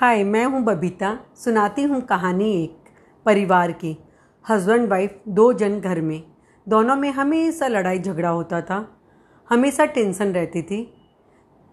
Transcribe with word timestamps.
हाय, 0.00 0.24
मैं 0.24 0.44
हूँ 0.44 0.62
बबीता, 0.62 1.18
सुनाती 1.36 1.82
हूँ 1.82 2.00
कहानी 2.00 2.64
एक, 2.64 2.76
परिवार 3.26 3.72
की। 3.72 3.96
हस्बैंड 4.50 4.88
वाइफ 4.88 5.20
दो 5.28 5.52
जन 5.52 5.80
घर 5.80 6.00
में। 6.00 6.22
दोनों 6.68 6.96
में 6.96 7.10
हमेशा 7.10 7.68
लड़ाई 7.68 7.98
झगड़ा 7.98 8.28
होता 8.28 8.60
था। 8.60 8.98
हमेशा 9.50 9.84
टेंशन 9.84 10.32
रहती 10.32 10.62
थी। 10.62 10.94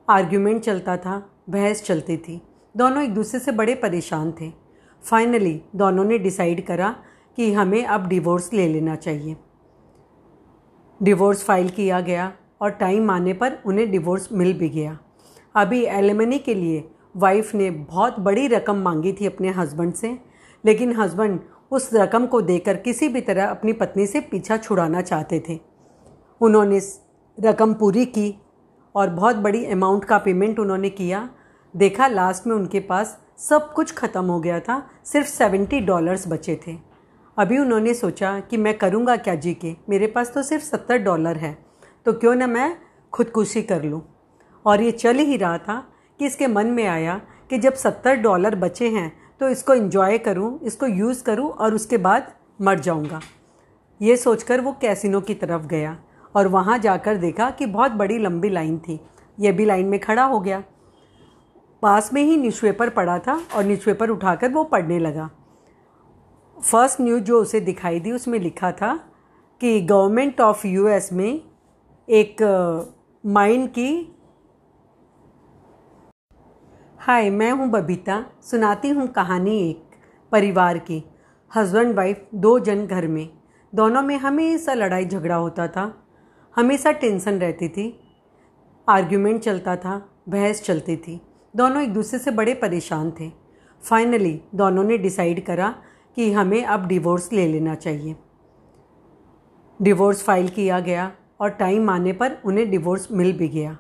आर्ग्यूमेंट 0.10 0.62
चलता 0.62 0.98
था, 0.98 1.30
बहस 1.50 1.84
चलती 1.84 2.18
थी। 2.18 2.42
दोनों 2.78 3.04
एक 3.04 3.14
दूसरे 3.14 3.40
से 3.40 3.52
बड़े 3.52 3.76
परेशान 3.76 4.34
थे। 4.42 4.52
फाइनली 5.10 5.62
दोनों 5.76 6.06
ने 6.06 6.18
डिसाइड 6.18 6.66
करा 6.66 6.96
कि 7.38 7.54
हमें 7.54 7.86
अब 7.86 8.08
डिवोर्स 8.08 8.54
ले 8.54 8.68
लेना 8.68 8.96
चाहिए। 8.96 9.36
डिवोर्स 11.04 11.44
फ़ाइल 11.44 11.70
किया 11.70 12.02
गया 12.02 12.34
और 12.62 12.70
टाइम 12.70 13.12
आने 13.12 13.34
पर 13.34 13.60
उन्हें 13.66 13.92
डिवोर्स 13.92 14.30
मिल 14.32 14.54
भी 14.54 14.70
गया। 14.70 15.00
अभी 15.56 15.84
एलिमनी 15.84 16.40
के 16.40 16.54
लिए 16.54 16.90
वाइफ 17.16 17.54
ने 17.56 17.70
बहुत 17.72 18.20
बड़ी 18.20 18.48
रकम 18.48 18.78
मांगी 18.78 19.14
थी 19.14 19.26
अपने 19.26 19.50
हस्बैंड 19.52 19.94
से, 19.94 20.18
लेकिन 20.64 20.96
हस्बैंड 20.96 21.40
उस 21.72 21.90
रकम 21.94 22.26
को 22.26 22.42
देकर 22.42 22.78
किसी 22.78 23.08
भी 23.08 23.22
तरह 23.22 23.46
अपनी 23.46 23.74
पत्नी 23.74 24.06
से 24.08 24.20
पीछा 24.22 24.58
छुड़ाना 24.58 25.02
चाहते 25.02 25.44
थे। 25.50 25.60
उन्होंने 26.42 26.80
रकम 27.38 27.74
पूरी 27.74 28.06
की 28.08 28.34
और 28.96 29.10
बहुत 29.10 29.36
बड़ी 29.36 29.66
अमाउंट 29.66 30.06
का 30.06 30.18
पेमेंट 30.18 30.60
उन्होंने 30.60 30.90
किया। 30.92 31.30
देखा 31.74 32.08
लास्ट 32.08 32.48
में 32.48 32.56
उनके 32.56 32.80
पास 32.82 33.18
सब 33.40 33.72
कुछ 33.74 33.94
ख़त्म 33.94 34.26
हो 34.26 34.40
गया 34.40 34.60
था, 34.60 34.82
सिर्फ़ 35.06 35.28
सेवेंटी 35.28 35.80
डॉलर्स 35.82 36.28
बचे 36.28 36.60
थे। 36.68 36.78
अभी 37.38 37.58
उन्होंने 37.58 37.94
सोचा 37.94 38.40
कि 38.42 38.58
मैं 38.58 38.78
करूँगा 38.78 39.16
क्या 39.18 39.36
जी 39.36 39.54
के? 39.56 39.76
मेरे 39.90 40.08
पास 40.08 40.34
तो 40.34 40.44
सिर्फ़ 40.44 40.64
सत्तर 40.64 40.98
डॉलर 41.00 41.38
है 41.38 41.58
तो 42.06 42.14
क्यों 42.14 42.36
ना 42.36 42.48
मैं 42.48 42.76
खुदकुशी 43.14 43.62
कर 43.62 43.84
लूँ? 43.84 44.02
और 44.66 44.82
ये 44.82 44.92
चल 44.94 45.16
ही 45.18 45.38
रहा 45.38 45.58
था 45.58 45.84
कि 46.24 46.28
इसके 46.28 46.48
मन 46.48 46.68
में 46.68 46.86
आया 46.88 47.20
कि 47.50 47.58
जब 47.58 47.74
सत्तर 47.74 48.16
डॉलर 48.16 48.56
बचे 48.56 48.88
हैं 48.90 49.12
तो 49.40 49.48
इसको 49.50 49.74
इन्जॉय 49.74 50.18
करूँ, 50.18 50.60
इसको 50.62 50.88
यूज़ 50.88 51.24
करूँ 51.24 51.50
और 51.50 51.74
उसके 51.74 51.98
बाद 51.98 52.32
मर 52.62 52.80
जाऊँगा। 52.80 53.20
ये 54.02 54.16
सोचकर 54.18 54.62
वो 54.62 54.72
कैसिनो 54.82 55.22
की 55.22 55.34
तरफ़ 55.34 55.66
गया 55.68 55.98
और 56.36 56.48
वहाँ 56.48 56.78
जाकर 56.80 57.18
देखा 57.18 57.50
कि 57.50 57.66
बहुत 57.66 57.92
बड़ी 57.92 58.18
लंबी 58.18 58.50
लाइन 58.50 58.78
थी। 58.80 59.00
ये 59.38 59.52
भी 59.52 59.66
लाइन 59.66 59.86
में 59.86 60.00
खड़ा 60.00 60.24
हो 60.24 60.40
गया। 60.40 60.64
पास 61.84 62.10
में 62.14 62.22
ही 62.24 62.38
न्यूज़पेपर 62.38 62.90
पड़ा 62.92 63.20
था 63.20 63.40
और 63.56 63.64
न्यूज़पेपर 63.64 64.10
उठाकर 64.10 64.52
वो 64.52 64.64
पढ़ने 64.64 65.00
लगा। 65.00 65.30
फ़र्स्ट 66.58 67.02
न्यूज़ 67.02 67.24
जो 67.24 67.42
उसे 67.42 67.60
दिखाई 67.62 68.00
दी, 68.00 68.12
उसमें 68.12 68.40
लिखा 68.40 68.72
था 68.72 68.96
कि 69.62 69.80
गवर्नमेंट 69.82 70.42
ऑफ़ 70.42 70.66
यूएस 70.68 71.14
में 71.14 71.42
एक 72.08 72.42
माइन 73.24 73.68
की 73.68 74.13
हाय, 77.04 77.30
मैं 77.30 77.52
हूँ 77.52 77.68
बबीता, 77.70 78.24
सुनाती 78.42 78.90
हूँ 78.90 79.08
कहानी 79.08 79.58
एक 79.60 79.96
परिवार 80.32 80.78
की। 80.78 81.02
हस्बैंड 81.52 81.96
वाइफ 81.96 82.28
दो 82.36 82.58
जन 82.60 82.86
घर 82.88 83.08
में। 83.08 83.30
दोनों 83.74 84.02
में 84.02 84.16
हमेशा 84.18 84.74
लड़ाई 84.74 85.06
झगड़ा 85.06 85.36
होता 85.36 85.68
था, 85.68 85.84
हमेशा 86.56 86.92
टेंशन 86.92 87.40
रहती 87.40 87.70
थी 87.70 87.86
आर्ग्यूमेंट 88.88 89.42
चलता 89.42 89.76
था, 89.76 89.98
बहस 90.30 90.64
चलती 90.64 90.96
थी। 90.98 91.20
दोनों 91.54 91.82
एक 91.82 91.94
दूसरे 91.94 92.20
से 92.20 92.32
बड़े 92.32 92.54
परेशान 92.54 93.12
थे। 93.20 93.30
फाइनली 93.84 94.40
दोनों 94.56 94.84
ने 94.84 94.98
डिसाइड 94.98 95.46
करा 95.46 95.74
कि 96.18 96.32
हमें 96.32 96.64
अब 96.64 96.88
डिवोर्स 96.88 97.32
ले 97.34 97.48
लेना 97.48 97.76
चाहिए। 97.76 98.16
डिवोर्स 99.80 100.24
फ़ाइल 100.24 100.48
किया 100.48 100.80
गया 100.80 101.12
और 101.42 101.50
टाइम 101.50 101.90
आने 101.90 102.14
पर 102.14 102.42
उन्हें 102.46 102.70
डिवोर्स 102.72 103.12
मिल 103.12 103.38
भी 103.38 103.48
गया। 103.50 103.78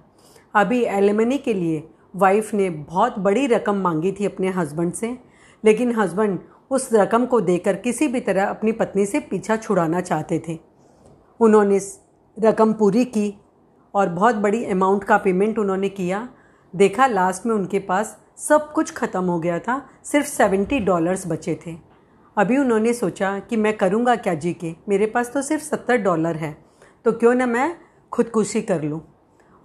अभी 0.54 0.84
एलिमनी 0.84 1.38
के 1.38 1.54
लिए 1.54 1.90
वाइफ 2.14 2.54
ने 2.54 2.70
बहुत 2.70 3.20
बड़ी 3.20 3.46
रकम 3.48 3.76
मांगी 3.76 4.12
थी 4.12 4.26
अपने 4.26 4.50
हस्बैंड 4.50 4.94
से, 4.94 5.18
लेकिन 5.64 5.96
हस्बैंड 5.96 6.40
उस 6.72 6.90
रकम 6.94 7.26
को 7.26 7.40
देकर 7.42 7.76
किसी 7.76 8.08
भी 8.08 8.20
तरह 8.20 8.46
अपनी 8.46 8.72
पत्नी 8.72 9.06
से 9.06 9.20
पीछा 9.22 9.58
छुड़ाना 9.58 10.02
चाहते 10.02 10.42
थे। 10.48 10.58
उन्होंने 11.40 11.80
रकम 12.38 12.74
पूरी 12.74 13.06
की 13.08 13.34
और 13.94 14.10
बहुत 14.10 14.36
बड़ी 14.36 14.64
अमाउंट 14.66 15.04
का 15.04 15.18
पेमेंट 15.18 15.60
उन्होंने 15.60 15.90
किया। 15.90 16.28
देखा 16.74 17.08
लास्ट 17.08 17.46
में 17.46 17.54
उनके 17.56 17.80
पास 17.80 18.18
सब 18.40 18.72
कुछ 18.74 18.94
ख़त्म 18.94 19.24
हो 19.24 19.40
गया 19.40 19.60
था, 19.60 19.82
सिर्फ़ 20.04 20.28
सेवेंटी 20.28 20.80
डॉलर्स 20.82 21.28
बचे 21.28 21.60
थे। 21.66 21.76
अभी 22.38 22.58
उन्होंने 22.58 22.94
सोचा 22.94 23.38
कि 23.40 23.58
मैं 23.58 23.76
करूँगा 23.78 24.16
क्या 24.16 24.34
जी 24.36 24.54
के? 24.54 24.74
मेरे 24.90 25.06
पास 25.06 25.32
तो 25.34 25.42
सिर्फ़ 25.42 25.64
सत्तर 25.64 25.98
डॉलर 26.00 26.36
है 26.36 26.56
तो 27.06 27.12
क्यों 27.12 27.34
ना 27.36 27.46
मैं 27.46 27.76
खुदकुशी 28.12 28.62
कर 28.62 28.84
लूँ? 28.84 29.02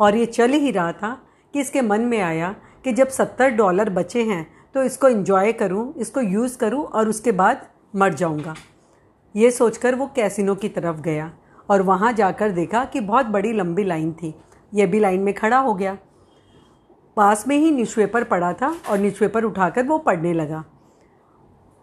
और 0.00 0.16
ये 0.16 0.26
चल 0.26 0.50
ही 0.50 0.70
रहा 0.70 0.92
था 0.92 1.16
कि 1.58 1.62
इसके 1.62 1.80
मन 1.82 2.00
में 2.00 2.20
आया 2.20 2.54
कि 2.84 2.92
जब 2.92 3.08
सत्तर 3.08 3.50
डॉलर 3.50 3.88
बचे 3.90 4.22
हैं 4.24 4.46
तो 4.74 4.82
इसको 4.82 5.08
इन्जॉय 5.08 5.52
करूँ, 5.52 5.94
इसको 5.94 6.20
यूज़ 6.20 6.56
करूँ 6.58 6.82
और 6.84 7.08
उसके 7.08 7.32
बाद 7.32 7.66
मर 7.96 8.14
जाऊँगा। 8.14 8.54
ये 9.34 9.50
सोचकर 9.50 9.94
वो 9.94 10.06
कैसिनो 10.16 10.54
की 10.54 10.68
तरफ़ 10.68 11.00
गया 11.00 11.30
और 11.70 11.82
वहाँ 11.82 12.12
जाकर 12.12 12.50
देखा 12.50 12.84
कि 12.84 13.00
बहुत 13.00 13.26
बड़ी 13.26 13.52
लंबी 13.52 13.84
लाइन 13.84 14.12
थी। 14.12 14.34
ये 14.72 14.86
भी 14.86 15.00
लाइन 15.00 15.20
में 15.20 15.32
खड़ा 15.34 15.58
हो 15.58 15.74
गया। 15.74 15.96
पास 17.16 17.46
में 17.48 17.56
ही 17.56 17.70
न्यूज़पेपर 17.70 18.24
पड़ा 18.24 18.52
था 18.52 18.74
और 18.90 18.98
न्यूज़पेपर 18.98 19.44
उठाकर 19.44 19.86
वो 19.86 19.98
पढ़ने 19.98 20.32
लगा। 20.34 20.64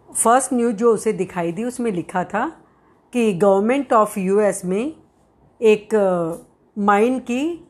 फ़र्स्ट 0.08 0.52
न्यूज़ 0.52 0.76
जो 0.76 0.94
उसे 0.94 1.12
दिखाई 1.12 1.52
दी, 1.52 1.64
उसमें 1.64 1.92
लिखा 1.92 2.24
था 2.24 2.48
कि 3.12 3.32
गवर्नमेंट 3.34 3.92
ऑफ़ 3.92 4.18
यूएस 4.18 4.64
में 4.64 4.92
एक 5.60 5.94
माइन 6.76 7.18
की 7.20 7.65